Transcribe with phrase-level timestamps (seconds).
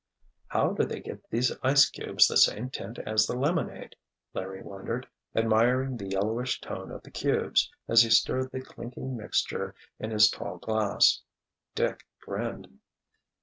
[0.47, 3.95] "How do they get these ice cubes the same tint as the lemonade?"
[4.33, 9.75] Larry wondered, admiring the yellowish tone of the cubes, as he stirred the clinking mixture
[9.99, 11.21] in his tall glass.
[11.75, 12.79] Dick grinned.